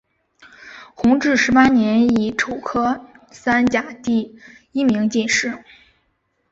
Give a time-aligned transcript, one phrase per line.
[0.95, 4.35] 弘治十八年乙丑科三甲第
[4.71, 5.63] 一名进士。